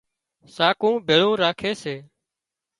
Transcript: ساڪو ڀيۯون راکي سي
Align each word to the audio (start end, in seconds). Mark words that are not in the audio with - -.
ساڪو 0.55 0.91
ڀيۯون 1.07 1.33
راکي 1.41 1.71
سي 1.81 1.95